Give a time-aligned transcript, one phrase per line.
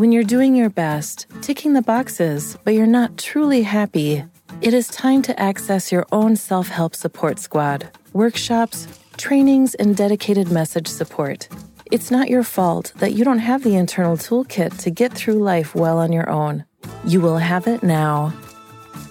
[0.00, 4.24] When you're doing your best, ticking the boxes, but you're not truly happy,
[4.62, 10.50] it is time to access your own self help support squad, workshops, trainings, and dedicated
[10.50, 11.48] message support.
[11.92, 15.74] It's not your fault that you don't have the internal toolkit to get through life
[15.74, 16.64] well on your own.
[17.04, 18.32] You will have it now.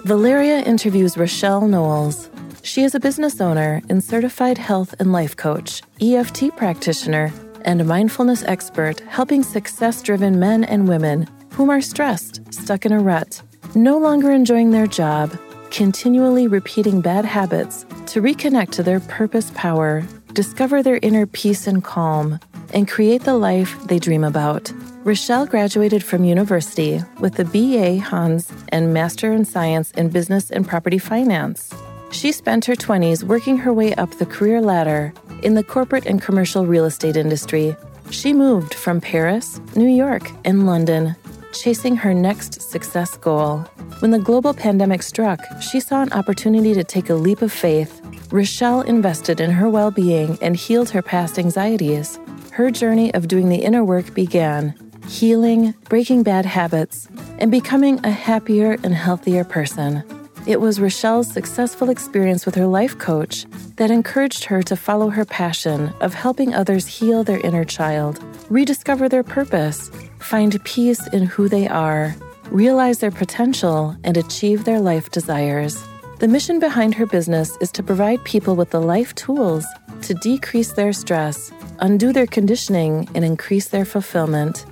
[0.06, 2.31] Valeria interviews Rochelle Knowles.
[2.64, 7.31] She is a business owner and certified health and life coach, EFT practitioner,
[7.66, 13.00] and mindfulness expert helping success driven men and women whom are stressed, stuck in a
[13.00, 13.42] rut,
[13.76, 15.38] no longer enjoying their job,
[15.72, 21.84] continually repeating bad habits to reconnect to their purpose power, discover their inner peace and
[21.84, 22.40] calm,
[22.74, 24.72] and create the life they dream about.
[25.04, 30.68] Rochelle graduated from university with a BA Hons and Master in Science in Business and
[30.68, 31.74] Property Finance.
[32.12, 36.22] She spent her 20s working her way up the career ladder in the corporate and
[36.22, 37.76] commercial real estate industry.
[38.10, 41.16] She moved from Paris, New York, and London,
[41.54, 43.60] chasing her next success goal.
[44.00, 48.02] When the global pandemic struck, she saw an opportunity to take a leap of faith.
[48.31, 52.19] Rochelle invested in her well being and healed her past anxieties.
[52.52, 54.74] Her journey of doing the inner work began
[55.08, 57.08] healing, breaking bad habits,
[57.40, 60.03] and becoming a happier and healthier person.
[60.50, 63.46] It was Rochelle's successful experience with her life coach
[63.76, 69.08] that encouraged her to follow her passion of helping others heal their inner child, rediscover
[69.08, 72.16] their purpose, find peace in who they are,
[72.46, 75.84] realize their potential, and achieve their life desires.
[76.18, 79.68] The mission behind her business is to provide people with the life tools
[80.02, 84.66] to decrease their stress, undo their conditioning, and increase their fulfillment.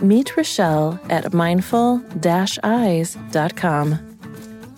[0.00, 4.07] Meet Rochelle at mindful-eyes.com.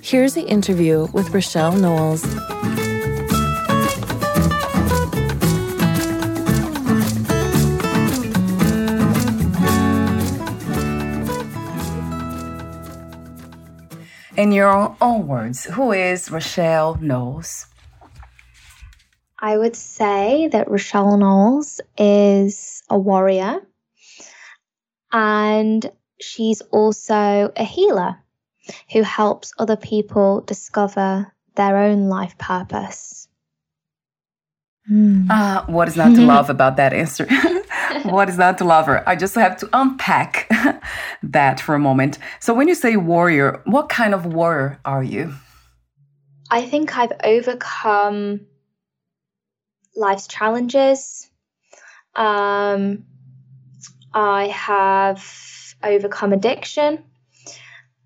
[0.03, 2.25] Here's the interview with Rochelle Knowles.
[14.37, 17.67] In your own words, who is Rochelle Knowles?
[19.38, 23.61] I would say that Rochelle Knowles is a warrior
[25.12, 25.91] and
[26.21, 28.19] she's also a healer
[28.92, 33.28] who helps other people discover their own life purpose.
[34.91, 35.31] Mm.
[35.31, 37.26] Uh, what is not to love about that answer?
[38.03, 39.08] what is not to love her?
[39.08, 40.48] I just have to unpack
[41.22, 42.19] that for a moment.
[42.41, 45.34] So, when you say warrior, what kind of warrior are you?
[46.50, 48.41] I think I've overcome
[49.94, 51.31] life's challenges.
[52.14, 53.04] Um,
[54.12, 55.25] I have
[55.82, 57.04] overcome addiction.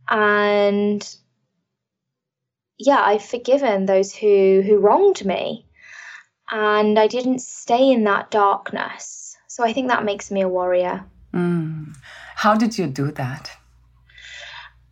[0.09, 1.17] And
[2.79, 5.67] yeah, I've forgiven those who, who wronged me.
[6.51, 9.37] And I didn't stay in that darkness.
[9.49, 11.05] So I think that makes me a warrior.
[11.33, 11.97] Mm.
[12.37, 13.51] How did you do that?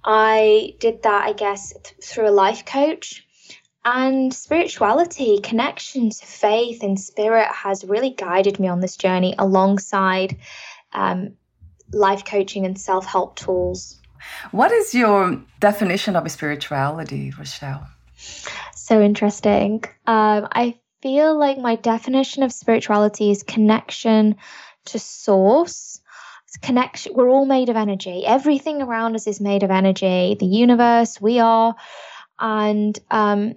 [0.05, 3.27] I did that, I guess, th- through a life coach.
[3.85, 10.39] And spirituality, connection to faith and spirit has really guided me on this journey alongside
[10.93, 11.35] um,
[11.93, 14.01] life coaching and self help tools.
[14.51, 17.89] What is your definition of spirituality, Rochelle?
[18.75, 19.85] So interesting.
[20.07, 24.37] Um, I feel like my definition of spirituality is connection
[24.87, 26.01] to source.
[26.47, 27.15] It's connection.
[27.15, 28.25] We're all made of energy.
[28.27, 30.37] Everything around us is made of energy.
[30.39, 31.75] The universe, we are,
[32.39, 33.55] and um,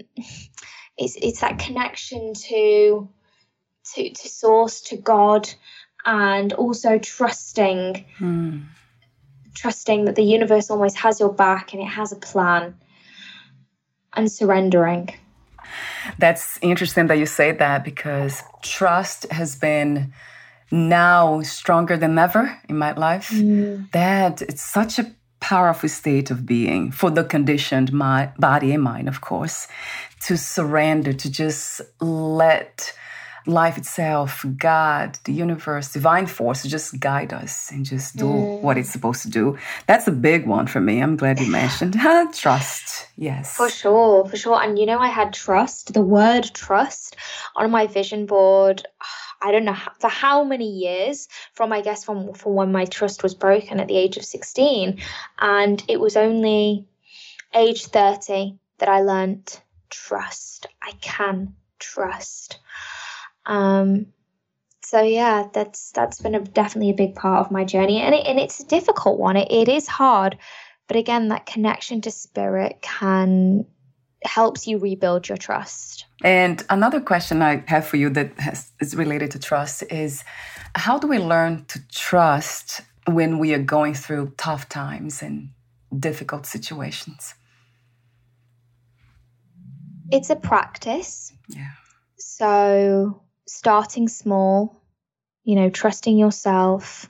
[0.97, 3.09] it's it's that connection to
[3.93, 5.49] to to source, to God,
[6.05, 8.05] and also trusting.
[8.17, 8.59] Hmm
[9.55, 12.75] trusting that the universe always has your back and it has a plan
[14.13, 15.09] and surrendering.
[16.19, 20.13] That's interesting that you say that because trust has been
[20.71, 23.29] now stronger than ever in my life.
[23.29, 23.91] Mm.
[23.91, 29.07] That it's such a powerful state of being for the conditioned my, body and mind,
[29.07, 29.67] of course,
[30.21, 32.93] to surrender, to just let
[33.47, 38.61] life itself, God, the universe, divine force just guide us and just do mm.
[38.61, 39.57] what it's supposed to do.
[39.87, 41.01] That's a big one for me.
[41.01, 41.97] I'm glad you mentioned
[42.33, 43.07] trust.
[43.17, 43.55] Yes.
[43.55, 44.61] For sure, for sure.
[44.61, 47.15] And you know, I had trust, the word trust
[47.55, 48.83] on my vision board.
[49.41, 53.21] I don't know for how many years from I guess from from when my trust
[53.21, 54.99] was broken at the age of 16
[55.39, 56.87] and it was only
[57.53, 59.59] age 30 that I learned
[59.89, 60.67] trust.
[60.81, 62.59] I can trust.
[63.45, 64.07] Um,
[64.83, 68.25] so yeah, that's that's been a, definitely a big part of my journey, and it,
[68.27, 69.35] and it's a difficult one.
[69.35, 70.37] It, it is hard,
[70.87, 73.65] but again, that connection to spirit can
[74.23, 76.05] helps you rebuild your trust.
[76.23, 80.23] And another question I have for you that has, is related to trust is
[80.75, 85.49] how do we learn to trust when we are going through tough times and
[85.99, 87.35] difficult situations?
[90.11, 91.33] It's a practice.
[91.49, 91.71] Yeah.
[92.17, 94.81] So starting small,
[95.43, 97.09] you know, trusting yourself.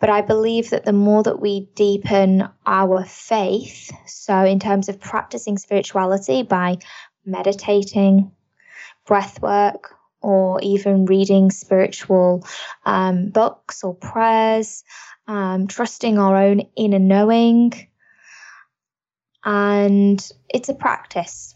[0.00, 4.98] But I believe that the more that we deepen our faith, so in terms of
[5.00, 6.78] practicing spirituality by
[7.26, 8.32] meditating,
[9.06, 12.46] breath work, or even reading spiritual
[12.86, 14.84] um, books or prayers,
[15.26, 17.72] um, trusting our own inner knowing.
[19.44, 21.54] And it's a practice.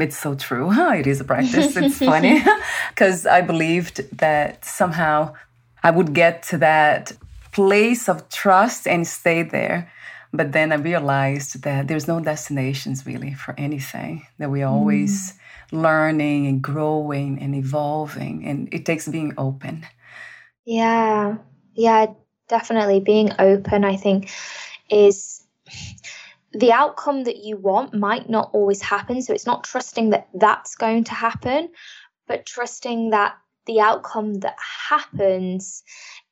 [0.00, 0.70] It's so true.
[1.00, 1.76] It is a practice.
[1.76, 2.42] It's funny
[2.90, 5.34] because I believed that somehow
[5.82, 7.12] I would get to that
[7.52, 9.90] place of trust and stay there.
[10.32, 15.82] But then I realized that there's no destinations really for anything, that we're always mm.
[15.82, 19.84] learning and growing and evolving, and it takes being open.
[20.64, 21.38] Yeah,
[21.74, 22.06] yeah,
[22.46, 23.00] definitely.
[23.00, 24.30] Being open, I think,
[24.88, 25.42] is
[26.52, 29.22] the outcome that you want might not always happen.
[29.22, 31.70] So it's not trusting that that's going to happen,
[32.26, 33.34] but trusting that
[33.66, 34.56] the outcome that
[34.88, 35.82] happens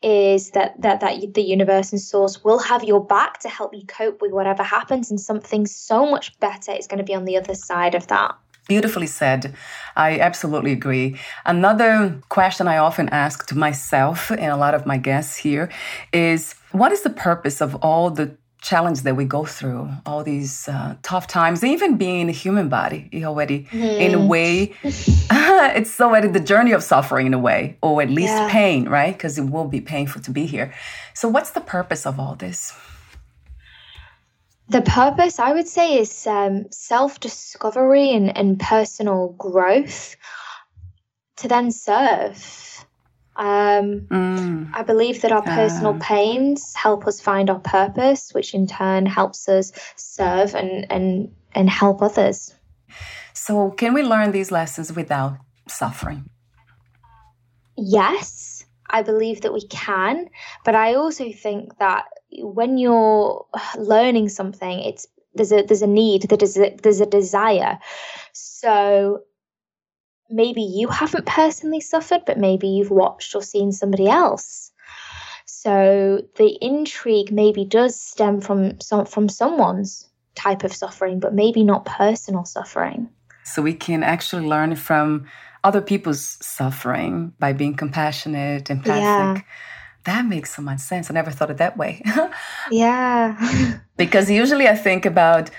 [0.03, 3.85] is that that that the universe and source will have your back to help you
[3.87, 7.37] cope with whatever happens and something so much better is going to be on the
[7.37, 8.35] other side of that
[8.69, 9.55] Beautifully said.
[9.97, 11.17] I absolutely agree.
[11.47, 15.71] Another question I often ask to myself and a lot of my guests here
[16.12, 20.69] is what is the purpose of all the challenge that we go through, all these
[20.69, 24.00] uh, tough times, even being a human body, already mm.
[24.00, 28.32] in a way, it's already the journey of suffering in a way, or at least
[28.32, 28.49] yeah.
[28.50, 29.14] pain, right?
[29.16, 30.75] Because it will be painful to be here.
[31.14, 32.72] So, what's the purpose of all this?
[34.69, 40.16] The purpose, I would say, is um, self discovery and, and personal growth
[41.37, 42.68] to then serve
[43.38, 44.70] um, mm.
[44.75, 49.49] I believe that our personal pains help us find our purpose, which in turn helps
[49.49, 52.52] us serve and, and, and help others.
[53.35, 55.38] So, can we learn these lessons without
[55.69, 56.29] suffering?
[57.76, 60.29] Yes, I believe that we can.
[60.64, 62.06] But I also think that
[62.40, 63.46] when you're
[63.79, 67.79] learning something, it's there's a there's a need, there's a, there's a desire.
[68.32, 69.23] So
[70.30, 74.72] maybe you haven't personally suffered, but maybe you've watched or seen somebody else.
[75.47, 81.64] So the intrigue maybe does stem from some from someone's type of suffering, but maybe
[81.64, 83.08] not personal suffering.
[83.44, 85.26] So we can actually learn from
[85.64, 89.02] other people's suffering by being compassionate, empathic.
[89.02, 89.40] Yeah.
[90.04, 91.11] That makes so much sense.
[91.11, 92.02] I never thought it that way.
[92.70, 93.80] yeah.
[93.97, 95.50] because usually I think about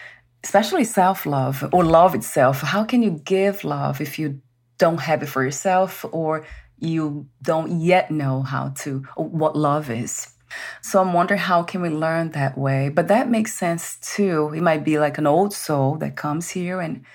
[0.43, 2.61] especially self love or love itself.
[2.61, 4.41] How can you give love if you
[4.79, 6.45] don't have it for yourself or
[6.79, 10.33] you don't yet know how to what love is
[10.81, 14.62] so i'm wondering how can we learn that way but that makes sense too it
[14.62, 17.05] might be like an old soul that comes here and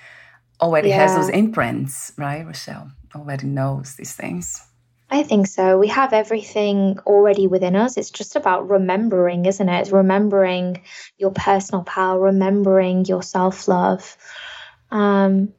[0.61, 0.99] already yeah.
[0.99, 4.61] has those imprints right rochelle already knows these things
[5.07, 5.77] I think so.
[5.77, 7.95] We have everything already within us.
[7.95, 9.81] It's just about remembering, isn't it?
[9.81, 10.81] It's remembering
[11.19, 14.17] your personal power, remembering your self love.
[14.89, 15.53] Um,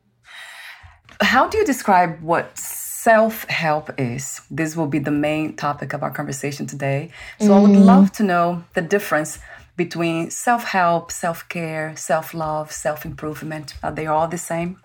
[1.20, 4.40] how do you describe what self help is?
[4.50, 7.10] This will be the main topic of our conversation today.
[7.40, 7.56] So mm.
[7.56, 7.84] I would mm.
[7.84, 9.38] love to know the difference
[9.76, 13.74] between self help, self care, self love, self improvement.
[13.82, 14.78] Are they all the same?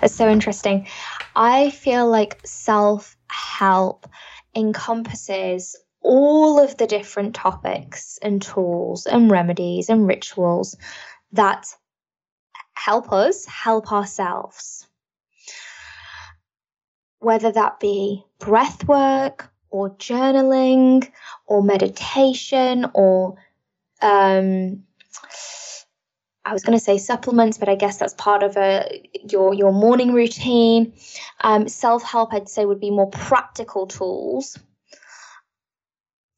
[0.00, 0.86] It's so interesting.
[1.34, 4.06] I feel like self help
[4.54, 10.76] encompasses all of the different topics and tools and remedies and rituals
[11.32, 11.66] that
[12.74, 14.86] help us help ourselves
[17.22, 21.08] whether that be breath work or journaling
[21.46, 23.36] or meditation or
[24.02, 24.82] um,
[26.44, 29.72] I was going to say supplements, but I guess that's part of a your your
[29.72, 30.92] morning routine.
[31.40, 34.58] Um, Self help, I'd say, would be more practical tools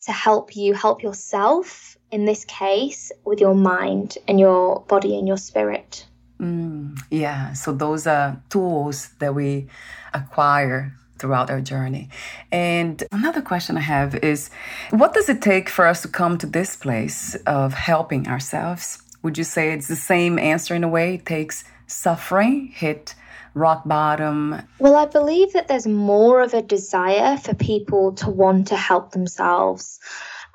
[0.03, 5.26] to help you help yourself in this case with your mind and your body and
[5.26, 6.07] your spirit.
[6.41, 9.69] Mm, yeah, so those are tools that we
[10.12, 12.09] acquire throughout our journey.
[12.50, 14.50] And another question I have is
[14.91, 19.00] what does it take for us to come to this place of helping ourselves?
[19.23, 21.14] Would you say it's the same answer in a way?
[21.14, 23.14] It takes suffering, hit
[23.55, 24.61] rock bottom?
[24.79, 29.12] Well, I believe that there's more of a desire for people to want to help
[29.12, 30.00] themselves.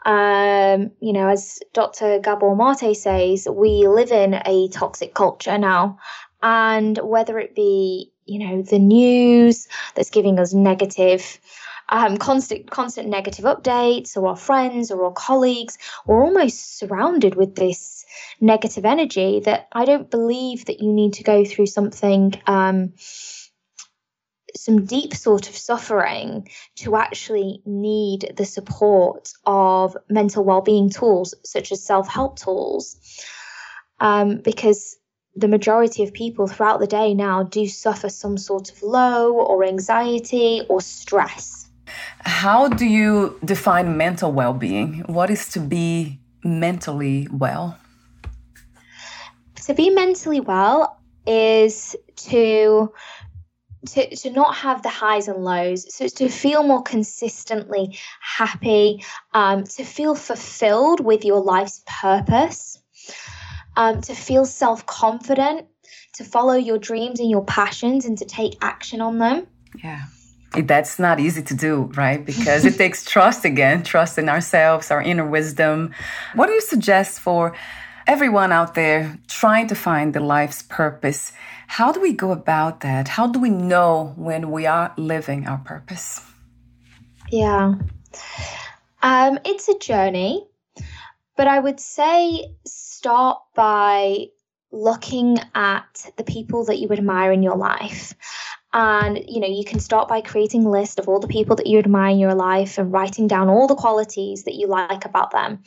[0.05, 2.19] Um, you know, as Dr.
[2.19, 5.99] Gabor Mate says, we live in a toxic culture now.
[6.41, 11.39] And whether it be, you know, the news that's giving us negative
[11.89, 17.55] um, constant constant negative updates or our friends or our colleagues we're almost surrounded with
[17.55, 18.05] this
[18.39, 22.93] negative energy that i don't believe that you need to go through something um,
[24.55, 31.71] some deep sort of suffering to actually need the support of mental well-being tools such
[31.71, 32.97] as self-help tools
[33.99, 34.97] um, because
[35.35, 39.63] the majority of people throughout the day now do suffer some sort of low or
[39.63, 41.69] anxiety or stress
[42.21, 44.99] how do you define mental well being?
[45.07, 47.77] What is to be mentally well?
[49.65, 52.91] To be mentally well is to
[53.87, 59.63] to, to not have the highs and lows so to feel more consistently happy um,
[59.63, 62.79] to feel fulfilled with your life's purpose
[63.77, 65.67] um, to feel self-confident
[66.13, 69.47] to follow your dreams and your passions and to take action on them
[69.83, 70.03] yeah
[70.51, 72.25] that's not easy to do, right?
[72.25, 75.93] Because it takes trust again, trust in ourselves, our inner wisdom.
[76.33, 77.55] What do you suggest for
[78.09, 81.31] everyone out there trying to find the life's purpose?
[81.67, 83.07] How do we go about that?
[83.07, 86.19] How do we know when we are living our purpose?
[87.31, 87.75] Yeah.
[89.03, 90.43] Um, it's a journey,
[91.37, 94.25] but I would say start by
[94.71, 98.15] looking at the people that you admire in your life
[98.71, 101.65] and you know you can start by creating a list of all the people that
[101.65, 105.31] you admire in your life and writing down all the qualities that you like about
[105.31, 105.63] them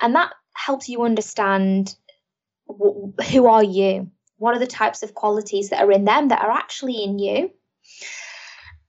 [0.00, 1.94] and that helps you understand
[2.68, 6.50] who are you what are the types of qualities that are in them that are
[6.50, 7.50] actually in you.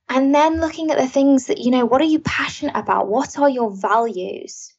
[0.08, 3.08] And then looking at the things that you know what are you passionate about?
[3.08, 4.72] What are your values?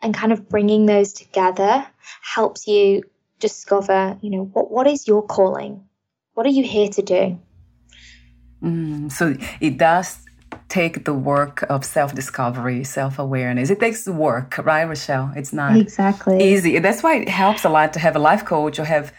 [0.00, 1.86] And kind of bringing those together
[2.22, 3.02] helps you
[3.40, 5.84] discover you know what what is your calling?
[6.34, 7.38] What are you here to do?
[8.62, 10.24] Mm, so it does
[10.68, 13.70] take the work of self discovery, self awareness.
[13.70, 15.32] It takes work, right, Rochelle?
[15.36, 16.78] It's not exactly easy.
[16.78, 19.12] That's why it helps a lot to have a life coach or have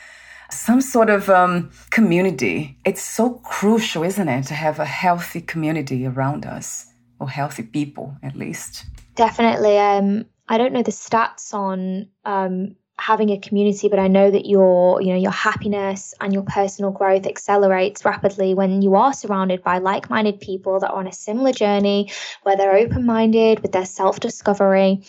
[0.51, 2.77] some sort of um, community.
[2.86, 6.88] It's so crucial, isn't it, to have a healthy community around us
[7.20, 8.86] or healthy people at least.
[9.15, 9.77] Definitely.
[9.77, 14.46] Um, I don't know the stats on um, having a community but i know that
[14.46, 19.63] your you know your happiness and your personal growth accelerates rapidly when you are surrounded
[19.63, 22.12] by like-minded people that are on a similar journey
[22.44, 25.01] where they're open-minded with their self-discovery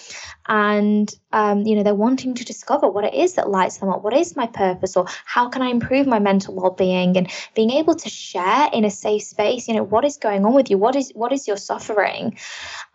[0.47, 4.03] and um, you know they're wanting to discover what it is that lights them up
[4.03, 7.95] what is my purpose or how can i improve my mental well-being and being able
[7.95, 10.97] to share in a safe space you know what is going on with you what
[10.97, 12.37] is what is your suffering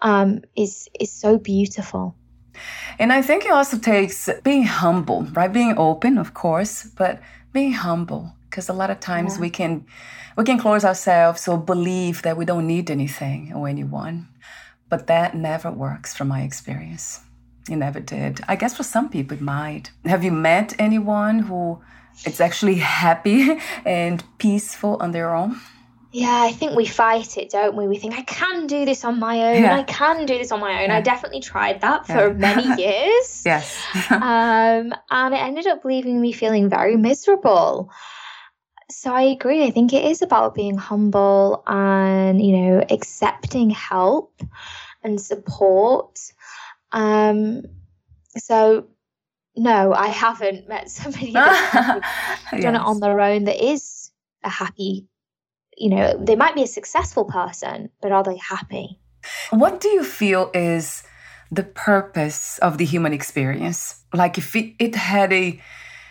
[0.02, 2.16] um, is is so beautiful
[3.00, 5.52] and I think it also takes being humble, right?
[5.52, 7.22] Being open, of course, but
[7.54, 9.42] being humble because a lot of times yeah.
[9.42, 9.86] we can
[10.38, 14.28] we can close ourselves or believe that we don't need anything or anyone.
[14.90, 17.22] But that never works from my experience.
[17.70, 18.42] It never did.
[18.48, 19.92] I guess for some people it might.
[20.06, 21.82] Have you met anyone who
[22.26, 25.60] it's actually happy and peaceful on their own?
[26.16, 27.90] Yeah, I think we fight it, don't we?
[27.90, 29.62] We think I can do this on my own.
[29.62, 29.76] Yeah.
[29.76, 30.88] I can do this on my own.
[30.88, 30.96] Yeah.
[30.96, 32.34] I definitely tried that for yeah.
[32.34, 33.44] many years.
[33.46, 33.78] yes.
[34.10, 37.92] um, and it ended up leaving me feeling very miserable.
[38.90, 39.66] So I agree.
[39.66, 44.42] I think it is about being humble and, you know, accepting help
[45.04, 46.18] and support.
[46.94, 47.64] Um,
[48.38, 48.88] so
[49.58, 52.02] no, I haven't met somebody that's done
[52.54, 52.64] yes.
[52.64, 54.12] it on their own that is
[54.46, 55.10] a happy
[55.78, 59.00] you know, they might be a successful person, but are they happy?
[59.50, 61.04] What do you feel is
[61.52, 64.04] the purpose of the human experience?
[64.14, 65.62] Like if it, it had a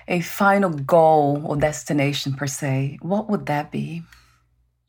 [0.06, 4.02] a final goal or destination per se, what would that be?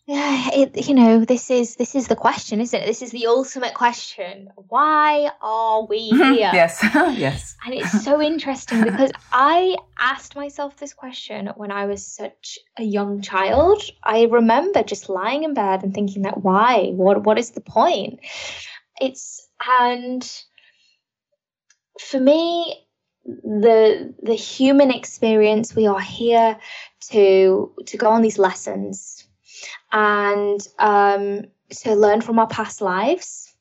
[0.07, 2.85] Yeah, it, you know, this is this is the question, isn't it?
[2.85, 4.49] This is the ultimate question.
[4.55, 6.51] Why are we here?
[6.53, 7.55] yes, yes.
[7.65, 12.83] And it's so interesting because I asked myself this question when I was such a
[12.83, 13.81] young child.
[14.03, 16.91] I remember just lying in bed and thinking that why?
[16.93, 18.19] What what is the point?
[19.01, 20.43] It's and
[21.99, 22.75] for me
[23.25, 26.59] the the human experience we are here
[27.09, 29.24] to to go on these lessons
[29.95, 33.53] and um, to learn from our past lives.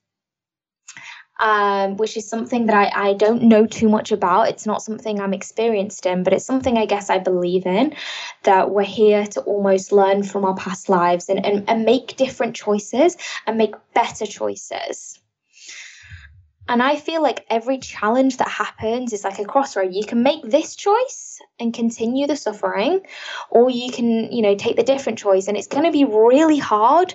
[1.40, 4.48] Um, which is something that I, I don't know too much about.
[4.50, 7.96] It's not something I'm experienced in, but it's something I guess I believe in
[8.44, 12.54] that we're here to almost learn from our past lives and, and, and make different
[12.54, 13.16] choices
[13.48, 15.18] and make better choices.
[16.68, 19.92] And I feel like every challenge that happens is like a crossroad.
[19.92, 23.02] You can make this choice and continue the suffering,
[23.50, 25.46] or you can, you know, take the different choice.
[25.46, 27.14] And it's going to be really hard,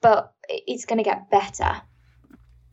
[0.00, 1.82] but it's going to get better.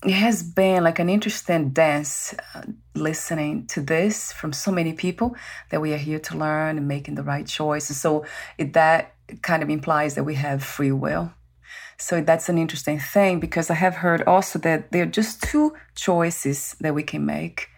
[0.06, 2.62] It has been like an interesting dance uh,
[2.96, 5.36] listening to this from so many people
[5.72, 7.90] that we are here to learn and making the right choice.
[7.90, 8.26] And so
[8.58, 11.34] it, that kind of implies that we have free will
[12.00, 15.74] so that's an interesting thing because I have heard also that there are just two
[15.96, 17.70] choices that we can make.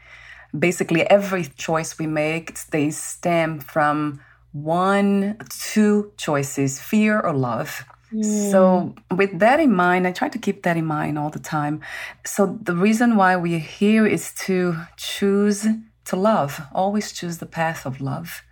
[0.57, 7.83] Basically, every choice we make, they stem from one, two choices fear or love.
[8.13, 8.51] Mm.
[8.51, 11.81] So, with that in mind, I try to keep that in mind all the time.
[12.23, 15.65] So, the reason why we're here is to choose
[16.05, 18.43] to love, always choose the path of love.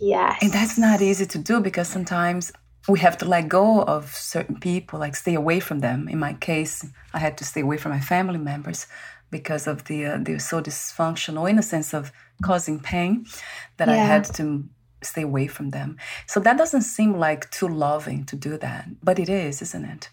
[0.00, 0.38] Yes.
[0.42, 2.52] And that's not easy to do because sometimes
[2.90, 6.08] we have to let go of certain people, like stay away from them.
[6.08, 8.86] In my case, I had to stay away from my family members
[9.30, 13.26] because of the uh, they're so dysfunctional in a sense of causing pain
[13.76, 13.94] that yeah.
[13.94, 14.64] I had to
[15.02, 15.96] stay away from them.
[16.26, 20.10] So that doesn't seem like too loving to do that, but it is, isn't it?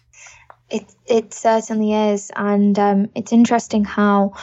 [0.70, 4.34] It it certainly is, and um, it's interesting how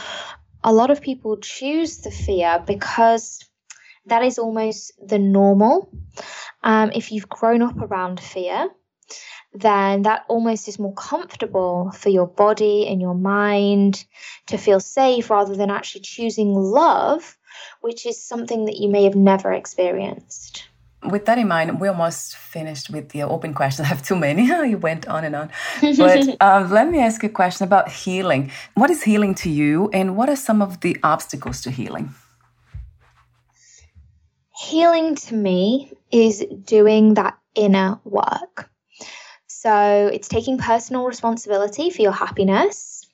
[0.62, 3.44] a lot of people choose the fear because
[4.06, 5.90] that is almost the normal.
[6.62, 8.68] Um, if you've grown up around fear,
[9.52, 14.04] then that almost is more comfortable for your body and your mind
[14.46, 17.36] to feel safe rather than actually choosing love,
[17.80, 20.68] which is something that you may have never experienced.
[21.02, 23.84] With that in mind, we almost finished with the open questions.
[23.86, 24.46] I have too many.
[24.70, 25.50] you went on and on.
[25.96, 28.50] But uh, let me ask you a question about healing.
[28.74, 32.14] What is healing to you, and what are some of the obstacles to healing?
[34.58, 38.70] Healing to me is doing that inner work.
[39.46, 43.06] So it's taking personal responsibility for your happiness.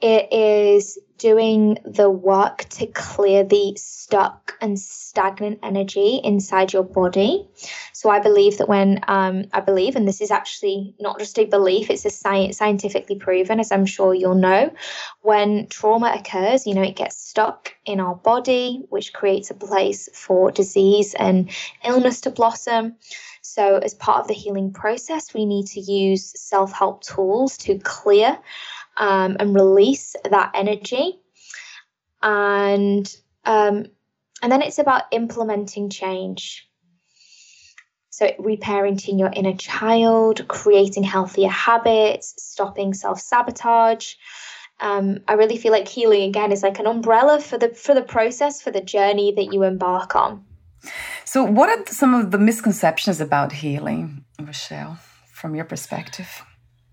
[0.00, 7.48] It is doing the work to clear the stuck and stagnant energy inside your body.
[7.92, 11.44] So I believe that when um, I believe, and this is actually not just a
[11.44, 14.72] belief, it's a science scientifically proven, as I'm sure you'll know,
[15.22, 20.08] when trauma occurs, you know, it gets stuck in our body, which creates a place
[20.14, 21.50] for disease and
[21.84, 22.96] illness to blossom.
[23.42, 27.78] So, as part of the healing process, we need to use self help tools to
[27.78, 28.38] clear
[28.98, 31.20] um, and release that energy.
[32.22, 33.86] And um,
[34.42, 36.68] and then it's about implementing change.
[38.10, 44.14] So reparenting your inner child, creating healthier habits, stopping self-sabotage.
[44.80, 48.02] Um, I really feel like healing again is like an umbrella for the for the
[48.02, 50.44] process, for the journey that you embark on.
[51.24, 54.98] So, what are some of the misconceptions about healing, Rochelle,
[55.32, 56.42] from your perspective?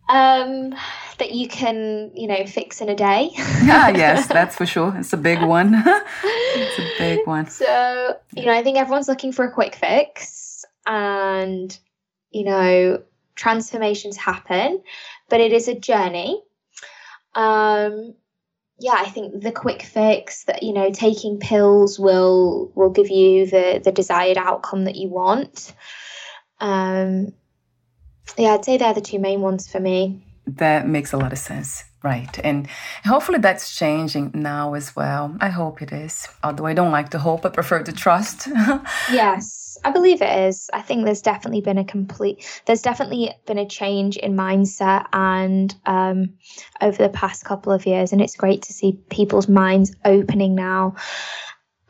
[0.07, 0.75] Um,
[1.17, 3.31] that you can, you know, fix in a day.
[3.33, 4.95] yeah, yes, that's for sure.
[4.97, 5.73] It's a big one.
[6.23, 7.49] it's a big one.
[7.49, 11.77] So, you know, I think everyone's looking for a quick fix and,
[12.31, 13.01] you know,
[13.35, 14.81] transformations happen,
[15.29, 16.41] but it is a journey.
[17.33, 18.13] Um,
[18.79, 23.45] yeah, I think the quick fix that you know taking pills will will give you
[23.45, 25.73] the the desired outcome that you want.
[26.59, 27.33] Um,
[28.37, 30.21] yeah, I'd say they're the two main ones for me.
[30.47, 31.83] That makes a lot of sense.
[32.05, 32.39] Right.
[32.43, 32.67] And
[33.03, 35.35] hopefully that's changing now as well.
[35.41, 36.27] I hope it is.
[36.43, 38.47] Although I don't like to hope, I prefer to trust.
[39.11, 40.69] yes, I believe it is.
[40.71, 45.73] I think there's definitely been a complete, there's definitely been a change in mindset and
[45.87, 46.35] um,
[46.79, 48.11] over the past couple of years.
[48.11, 50.97] And it's great to see people's minds opening now.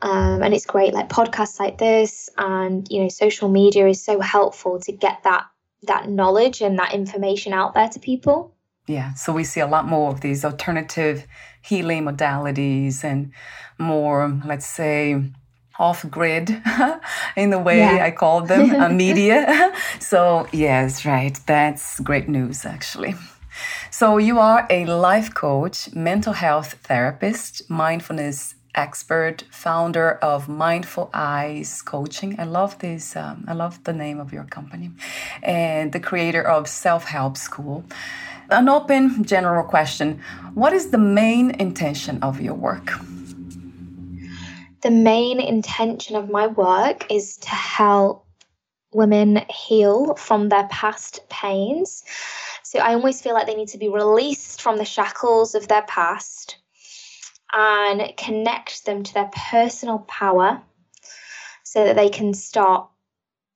[0.00, 4.18] Um, and it's great, like podcasts like this and, you know, social media is so
[4.18, 5.44] helpful to get that
[5.82, 8.54] that knowledge and that information out there to people.
[8.86, 11.26] Yeah, so we see a lot more of these alternative
[11.62, 13.32] healing modalities and
[13.78, 15.22] more, let's say,
[15.78, 16.50] off grid
[17.36, 18.04] in the way yeah.
[18.04, 19.72] I call them, uh, media.
[19.98, 21.38] so, yes, right.
[21.46, 23.14] That's great news, actually.
[23.90, 31.82] So, you are a life coach, mental health therapist, mindfulness expert, founder of Mindful Eyes
[31.82, 32.38] Coaching.
[32.38, 33.16] I love this.
[33.16, 34.90] Um, I love the name of your company,
[35.42, 37.84] and the creator of Self Help School.
[38.50, 40.20] An open general question
[40.54, 42.92] What is the main intention of your work?
[44.82, 48.26] The main intention of my work is to help
[48.92, 52.04] women heal from their past pains.
[52.62, 55.82] So I always feel like they need to be released from the shackles of their
[55.82, 56.58] past
[57.56, 60.62] and connect them to their personal power
[61.64, 62.88] so that they can start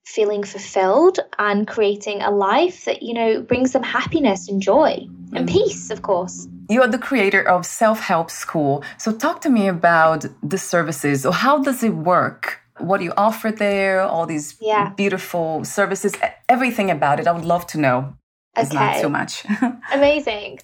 [0.06, 5.48] feeling fulfilled and creating a life that you know brings them happiness and joy and
[5.48, 5.52] mm.
[5.52, 6.48] peace of course.
[6.68, 8.84] You are the creator of self-help school.
[8.96, 11.26] So talk to me about the services.
[11.26, 12.60] Or how does it work?
[12.78, 14.02] What do you offer there?
[14.02, 14.90] All these yeah.
[14.90, 16.14] beautiful services
[16.48, 17.26] everything about it.
[17.26, 18.14] I would love to know
[18.56, 18.78] it's okay.
[18.78, 19.44] not so much
[19.92, 20.58] amazing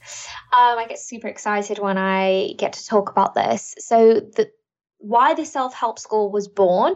[0.52, 4.50] um, i get super excited when i get to talk about this so the
[4.98, 6.94] why the self-help school was born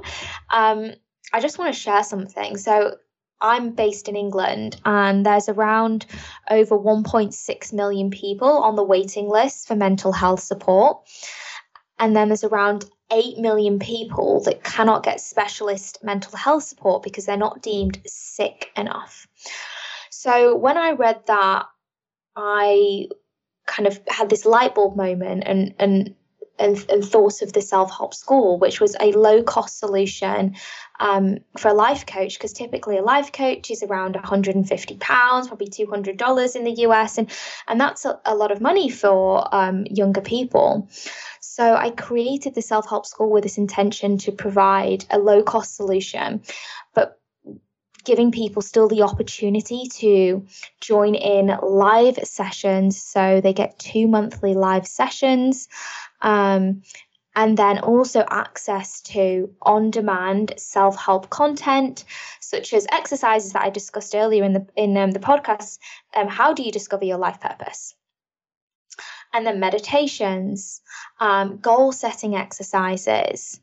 [0.50, 0.92] um,
[1.32, 2.56] I just want to share something.
[2.56, 2.96] So
[3.40, 6.06] I'm based in England, and there's around
[6.50, 10.98] over 1.6 million people on the waiting list for mental health support.
[11.98, 17.26] And then there's around 8 million people that cannot get specialist mental health support because
[17.26, 19.26] they're not deemed sick enough.
[20.22, 21.64] So when I read that,
[22.36, 23.08] I
[23.66, 26.14] kind of had this light bulb moment and, and
[26.58, 30.56] and, and thought of the self help school, which was a low cost solution
[30.98, 34.98] um, for a life coach, because typically a life coach is around £150,
[35.48, 37.30] probably $200 in the US, and,
[37.66, 40.86] and that's a, a lot of money for um, younger people.
[41.40, 45.76] So I created the self help school with this intention to provide a low cost
[45.76, 46.42] solution,
[46.92, 47.19] but
[48.04, 50.46] giving people still the opportunity to
[50.80, 53.00] join in live sessions.
[53.02, 55.68] So they get two monthly live sessions
[56.22, 56.82] um,
[57.34, 62.04] and then also access to on demand self help content,
[62.40, 65.78] such as exercises that I discussed earlier in the, in um, the podcast.
[66.14, 67.94] Um, how do you discover your life purpose?
[69.32, 70.82] And then meditations,
[71.20, 73.60] um, goal setting exercises,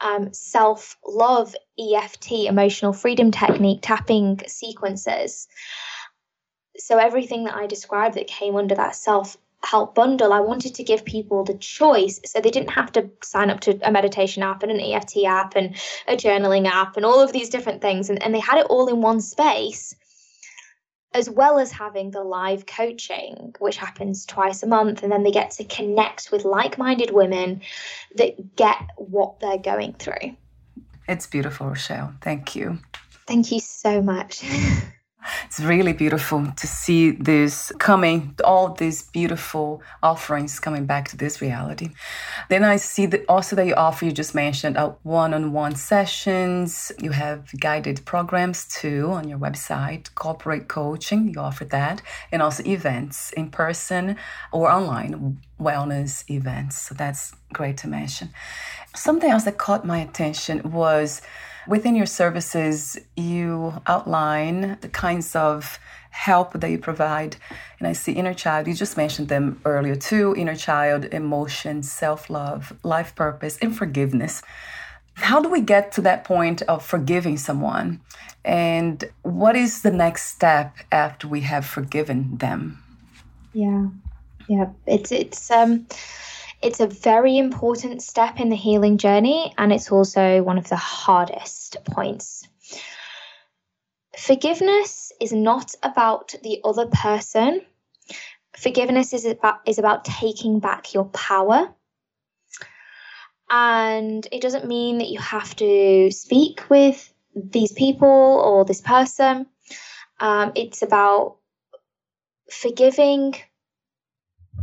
[0.00, 5.48] um, self love EFT, emotional freedom technique, tapping sequences.
[6.76, 10.84] So, everything that I described that came under that self help bundle, I wanted to
[10.84, 14.62] give people the choice so they didn't have to sign up to a meditation app
[14.62, 18.08] and an EFT app and a journaling app and all of these different things.
[18.08, 19.96] And, and they had it all in one space,
[21.14, 25.02] as well as having the live coaching, which happens twice a month.
[25.02, 27.62] And then they get to connect with like minded women
[28.16, 30.36] that get what they're going through.
[31.08, 32.14] It's beautiful, Rochelle.
[32.20, 32.78] Thank you.
[33.26, 34.44] Thank you so much.
[35.46, 41.40] It's really beautiful to see this coming, all these beautiful offerings coming back to this
[41.40, 41.90] reality.
[42.48, 46.92] Then I see that also that you offer, you just mentioned uh, one-on-one sessions.
[47.00, 52.00] You have guided programs too on your website, corporate coaching, you offer that,
[52.30, 54.16] and also events in person
[54.52, 56.80] or online wellness events.
[56.82, 58.30] So that's great to mention.
[58.94, 61.22] Something else that caught my attention was
[61.68, 65.78] Within your services, you outline the kinds of
[66.10, 67.36] help that you provide.
[67.78, 72.30] And I see inner child, you just mentioned them earlier too inner child, emotion, self
[72.30, 74.42] love, life purpose, and forgiveness.
[75.14, 78.00] How do we get to that point of forgiving someone?
[78.44, 82.82] And what is the next step after we have forgiven them?
[83.52, 83.88] Yeah.
[84.48, 84.70] Yeah.
[84.86, 85.86] It's, it's, um,
[86.60, 90.76] it's a very important step in the healing journey, and it's also one of the
[90.76, 92.48] hardest points.
[94.16, 97.60] Forgiveness is not about the other person.
[98.56, 101.72] Forgiveness is about, is about taking back your power.
[103.48, 109.46] And it doesn't mean that you have to speak with these people or this person.
[110.18, 111.36] Um, it's about
[112.50, 113.34] forgiving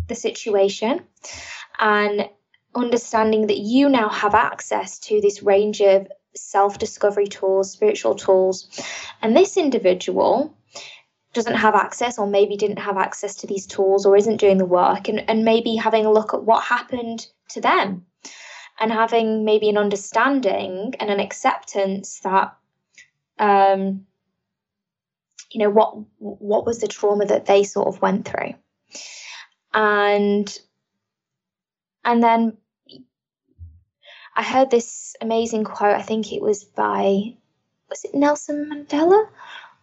[0.08, 1.02] the situation
[1.80, 2.30] and
[2.74, 8.68] understanding that you now have access to this range of self discovery tools, spiritual tools.
[9.22, 10.56] And this individual
[11.34, 14.66] doesn't have access, or maybe didn't have access to these tools, or isn't doing the
[14.66, 18.06] work, and, and maybe having a look at what happened to them
[18.80, 22.56] and having maybe an understanding and an acceptance that
[23.40, 24.06] um,
[25.52, 28.54] you know what what was the trauma that they sort of went through
[29.74, 30.60] and
[32.06, 32.58] and then
[34.36, 35.96] I heard this amazing quote.
[35.96, 37.36] I think it was by
[37.90, 39.28] was it Nelson Mandela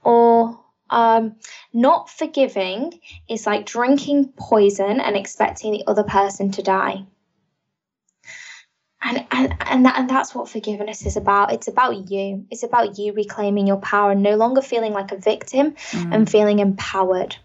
[0.04, 1.36] or um,
[1.72, 7.06] not forgiving is like drinking poison and expecting the other person to die.
[9.04, 11.52] And and and, that, and that's what forgiveness is about.
[11.52, 12.46] It's about you.
[12.50, 16.14] It's about you reclaiming your power and no longer feeling like a victim mm.
[16.14, 17.36] and feeling empowered.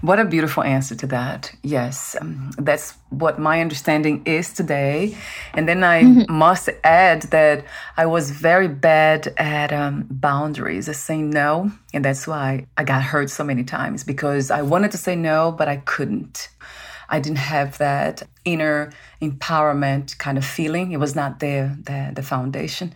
[0.00, 1.54] What a beautiful answer to that.
[1.62, 5.16] Yes, um, that's what my understanding is today.
[5.54, 6.32] And then I mm-hmm.
[6.32, 7.64] must add that
[7.96, 11.70] I was very bad at um, boundaries, at saying no.
[11.92, 15.52] And that's why I got hurt so many times because I wanted to say no,
[15.52, 16.48] but I couldn't.
[17.08, 20.92] I didn't have that inner empowerment kind of feeling.
[20.92, 22.94] It was not there, the, the foundation.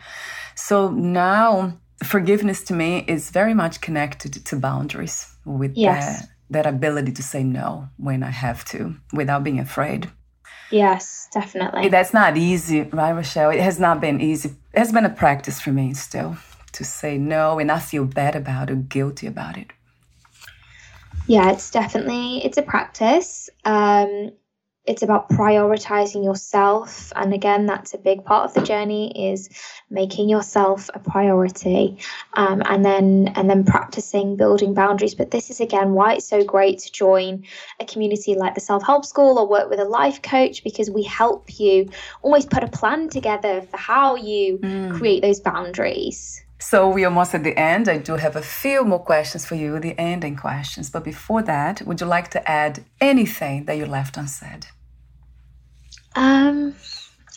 [0.55, 6.21] So now forgiveness to me is very much connected to boundaries with yes.
[6.21, 10.11] that that ability to say no when I have to without being afraid.
[10.71, 11.89] Yes, definitely.
[11.89, 13.51] That's not easy, right, Rochelle?
[13.51, 14.51] It has not been easy.
[14.73, 16.37] It has been a practice for me still
[16.73, 19.73] to say no and I feel bad about it, or guilty about it.
[21.27, 23.51] Yeah, it's definitely it's a practice.
[23.65, 24.33] Um,
[24.88, 29.51] it's about prioritizing yourself and again that's a big part of the journey is
[29.90, 31.98] making yourself a priority
[32.35, 36.42] um, and then and then practicing building boundaries but this is again why it's so
[36.42, 37.44] great to join
[37.81, 41.61] a community like the self-help school or work with a life coach because we help
[41.61, 41.87] you
[42.22, 44.96] almost put a plan together for how you mm.
[44.96, 47.88] create those boundaries so we're almost at the end.
[47.88, 50.90] I do have a few more questions for you, the ending questions.
[50.90, 54.66] But before that, would you like to add anything that you left unsaid?
[56.14, 56.75] Um,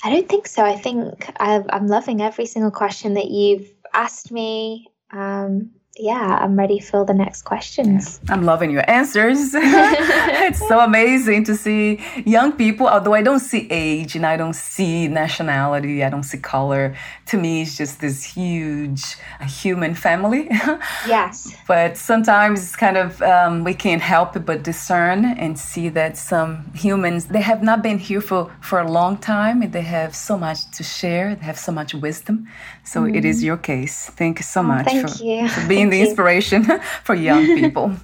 [0.04, 0.64] I don't think so.
[0.64, 4.88] I think i am loving every single question that you've asked me.
[5.12, 8.22] Um, yeah, I'm ready for the next questions.
[8.30, 9.38] I'm loving your answers.
[9.54, 14.56] it's so amazing to see young people, although I don't see age and I don't
[14.56, 16.96] see nationality, I don't see color.
[17.28, 20.48] To me, it's just this huge human family.
[21.08, 21.54] yes.
[21.68, 26.72] But sometimes it's kind of, um, we can't help but discern and see that some
[26.74, 30.38] humans, they have not been here for, for a long time and they have so
[30.38, 32.48] much to share, they have so much wisdom.
[32.86, 33.16] So mm.
[33.16, 33.46] it is mm-hmm.
[33.48, 34.10] your case.
[34.10, 35.50] Thank you so oh, much thank for, you.
[35.50, 36.64] for being being the inspiration
[37.04, 37.96] for young people.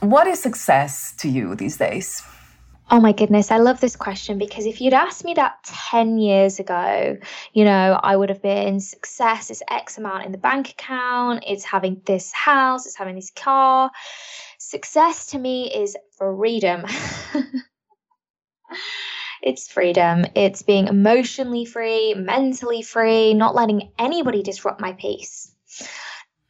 [0.00, 2.22] what is success to you these days?
[2.88, 6.60] Oh my goodness, I love this question because if you'd asked me that 10 years
[6.60, 7.16] ago,
[7.52, 11.64] you know, I would have been success is X amount in the bank account, it's
[11.64, 13.90] having this house, it's having this car.
[14.58, 16.84] Success to me is freedom.
[19.42, 20.24] it's freedom.
[20.36, 25.50] It's being emotionally free, mentally free, not letting anybody disrupt my peace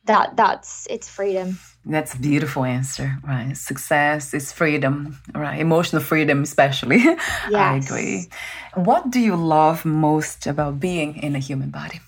[0.06, 1.58] that that's it's freedom.
[1.84, 3.56] That's a beautiful answer right?
[3.56, 5.60] Success is freedom right?
[5.60, 7.02] Emotional freedom especially.
[7.48, 7.54] Yes.
[7.54, 8.28] i agree.
[8.74, 12.00] What do you love most about being in a human body?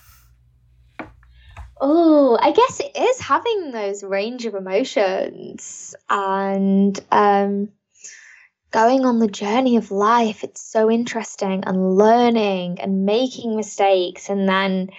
[1.80, 7.68] Oh, I guess it is having those range of emotions and um,
[8.72, 10.42] going on the journey of life.
[10.42, 14.90] It's so interesting and learning and making mistakes and then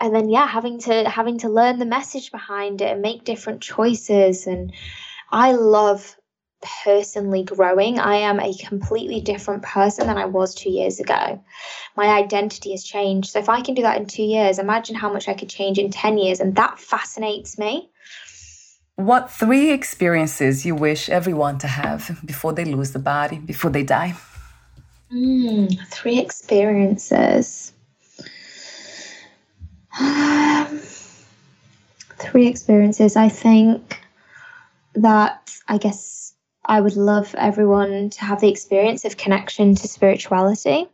[0.00, 3.60] and then yeah having to having to learn the message behind it and make different
[3.60, 4.46] choices.
[4.46, 4.72] And
[5.30, 6.16] i love
[6.82, 8.00] personally growing.
[8.00, 11.42] I am a completely different person than i was 2 years ago.
[11.96, 13.30] My identity has changed.
[13.30, 15.78] So if i can do that in 2 years imagine how much i could change
[15.78, 16.40] in 10 years.
[16.40, 17.90] And that fascinates me.
[18.96, 23.84] What three experiences you wish everyone to have before they lose the body before they
[23.84, 24.16] die?
[25.12, 27.72] Mm, three experiences
[29.98, 30.78] um,
[32.18, 33.16] three experiences.
[33.16, 34.00] I think
[34.94, 36.34] that I guess
[36.64, 40.86] I would love everyone to have the experience of connection to spirituality.